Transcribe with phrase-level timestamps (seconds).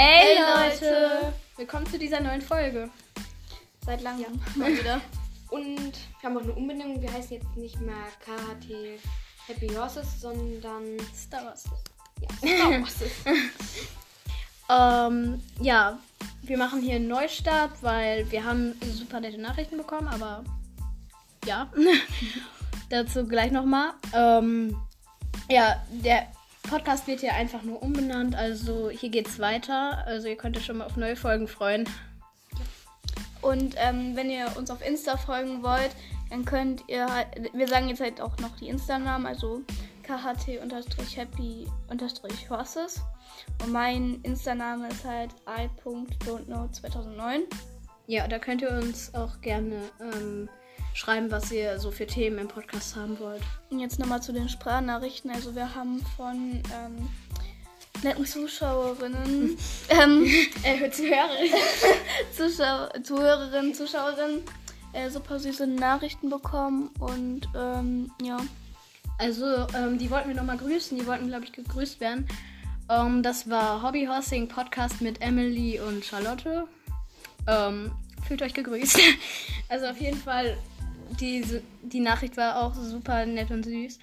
[0.00, 1.32] Hey, Leute!
[1.56, 2.88] Willkommen zu dieser neuen Folge.
[3.84, 5.00] Seit langem mal wieder.
[5.50, 5.90] Und
[6.20, 7.02] wir haben auch eine Umbenennung.
[7.02, 9.00] Wir heißen jetzt nicht mehr KHT
[9.48, 11.64] Happy Horses, sondern Star Wars.
[12.20, 13.10] ja, Star Horses.
[14.70, 15.98] Ähm, ja,
[16.42, 20.44] wir machen hier einen Neustart, weil wir haben super nette Nachrichten bekommen, aber
[21.44, 21.72] ja,
[22.90, 23.94] dazu gleich nochmal.
[24.12, 24.76] Ähm,
[25.48, 26.28] ja, der
[26.68, 30.04] Podcast wird hier einfach nur umbenannt, also hier geht's weiter.
[30.06, 31.88] Also ihr könnt euch schon mal auf neue Folgen freuen.
[33.40, 35.90] Und ähm, wenn ihr uns auf Insta folgen wollt,
[36.30, 39.62] dann könnt ihr halt, wir sagen jetzt halt auch noch die Insta-Namen, also
[40.02, 43.00] kht-happy-horses.
[43.62, 47.42] Und mein Insta-Name ist halt i.don'tknow2009.
[48.06, 50.48] Ja, da könnt ihr uns auch gerne ähm,
[50.98, 53.42] schreiben, was ihr so für Themen im Podcast haben wollt.
[53.70, 55.30] Und jetzt nochmal zu den Sprachnachrichten.
[55.30, 57.08] Also wir haben von ähm,
[58.02, 59.56] netten Zuschauerinnen,
[59.88, 60.26] ähm,
[60.64, 61.36] Äh, Zuhörer.
[62.36, 64.42] Zuschau Zuhörerinnen, Zuschauerinnen
[64.92, 66.90] äh, super süße Nachrichten bekommen.
[66.98, 68.38] Und ähm, ja.
[69.18, 70.98] Also, ähm, die wollten wir nochmal grüßen.
[70.98, 72.26] Die wollten, glaube ich, gegrüßt werden.
[72.88, 76.66] Ähm, das war Hobby Horsing Podcast mit Emily und Charlotte.
[77.46, 77.92] Ähm,
[78.26, 78.98] fühlt euch gegrüßt.
[79.68, 80.56] also auf jeden Fall,
[81.20, 83.98] diese, die Nachricht war auch super nett und süß.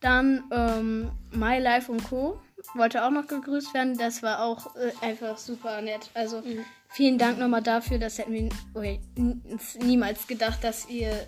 [0.00, 2.40] Dann ähm, My Life und Co.
[2.74, 3.96] wollte auch noch gegrüßt werden.
[3.96, 6.10] Das war auch äh, einfach super nett.
[6.14, 6.42] Also
[6.90, 7.98] vielen Dank nochmal dafür.
[7.98, 9.42] Das hätten wir ui, n-
[9.80, 11.26] niemals gedacht, dass ihr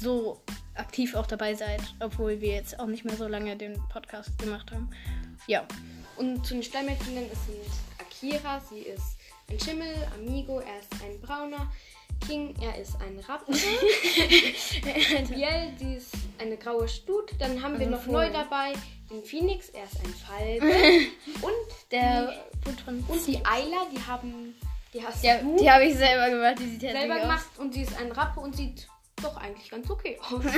[0.00, 0.40] so
[0.74, 4.72] aktiv auch dabei seid, obwohl wir jetzt auch nicht mehr so lange den Podcast gemacht
[4.72, 4.88] haben.
[5.46, 5.64] Ja.
[6.16, 6.68] Und zu den es
[7.46, 7.60] sind
[8.00, 9.18] Akira, sie ist
[9.50, 11.70] ein Schimmel, Amigo, er ist ein brauner,
[12.28, 13.52] King, er ist ein Rappe,
[15.28, 18.28] Biel, sie ist eine graue Stut, dann haben wir Also noch Vogel.
[18.28, 18.74] neu dabei
[19.10, 20.66] den Phoenix, er ist ein Falke
[21.42, 22.34] und Der
[22.84, 24.54] von und die Ayla, die haben,
[24.92, 27.82] die hast ja, du die habe ich selber gemacht, die sieht selber gemacht und sie
[27.82, 28.86] ist ein Rappe und sieht
[29.22, 30.30] doch eigentlich ganz okay aus.
[30.44, 30.52] aus.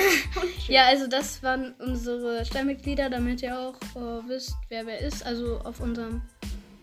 [0.66, 5.24] Ja, also das waren unsere Stammmitglieder, damit ihr auch äh, wisst, wer wer ist.
[5.24, 6.22] Also auf unserem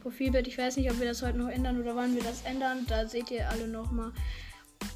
[0.01, 0.47] Profilbild.
[0.47, 2.85] Ich weiß nicht, ob wir das heute noch ändern oder wann wir das ändern.
[2.87, 4.11] Da seht ihr alle nochmal.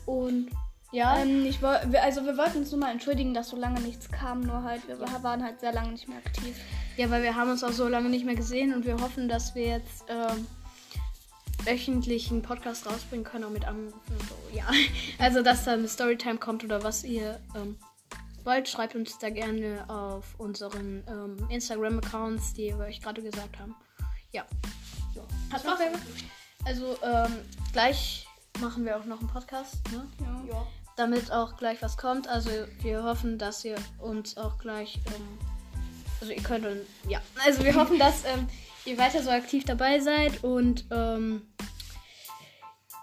[0.06, 0.50] Und
[0.92, 3.80] ja, Ähm, ich woll, wir- also wir wollten uns nur mal entschuldigen, dass so lange
[3.82, 6.56] nichts kam, nur halt, wir waren halt sehr lange nicht mehr aktiv.
[6.98, 9.56] Ja, weil wir haben uns auch so lange nicht mehr gesehen und wir hoffen, dass
[9.56, 10.46] wir jetzt ähm,
[11.64, 14.36] wöchentlich einen Podcast rausbringen können, auch mit Anrufen und so.
[14.58, 14.66] Ja,
[15.20, 17.78] also dass da eine Storytime kommt oder was ihr ähm,
[18.44, 23.76] wollt, schreibt uns da gerne auf unseren ähm, Instagram-Accounts, die wir euch gerade gesagt haben.
[24.32, 24.46] Ja.
[25.14, 25.22] So.
[25.52, 25.92] Hat wer?
[26.66, 27.38] Also ähm,
[27.72, 28.28] gleich
[28.62, 30.08] machen wir auch noch einen Podcast, ne?
[30.50, 30.66] Ja.
[30.96, 32.28] damit auch gleich was kommt.
[32.28, 32.50] Also
[32.82, 35.38] wir hoffen, dass ihr uns auch gleich, ähm,
[36.20, 38.48] also ihr könnt, uns- ja, also wir hoffen, dass ähm,
[38.86, 41.42] ihr weiter so aktiv dabei seid und ähm,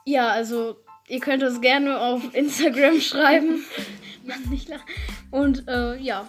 [0.05, 0.77] ja, also
[1.09, 3.65] ihr könnt uns gerne auf Instagram schreiben.
[4.25, 4.85] Mann, nicht lachen.
[5.31, 6.29] Und äh, ja.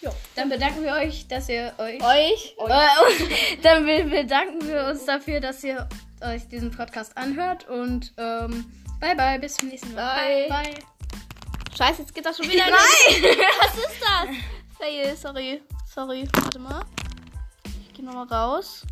[0.00, 2.00] Jo, dann bedanken wir euch, dass ihr euch.
[2.02, 2.54] Euch?
[2.68, 5.88] Äh, dann be- bedanken wir uns dafür, dass ihr
[6.22, 7.68] euch diesen Podcast anhört.
[7.68, 8.64] Und ähm,
[9.00, 10.48] bye bye, bis zum nächsten Mal.
[10.48, 10.48] Bye.
[10.48, 10.74] bye.
[11.76, 13.36] Scheiße, jetzt geht das schon wieder Nein!
[13.60, 14.36] Was ist das?
[14.78, 15.62] Fail, sorry.
[15.86, 16.84] Sorry, warte mal.
[17.64, 18.84] Ich geh nochmal raus.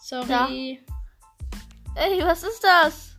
[0.00, 0.80] Sorry.
[1.96, 3.16] Ey, was ist das?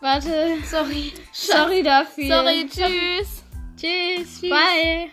[0.00, 0.62] Warte.
[0.64, 1.12] Sorry.
[1.32, 2.28] Sorry dafür.
[2.28, 3.42] Sorry, tschüss.
[3.76, 4.40] Tschüss.
[4.42, 5.10] Bye.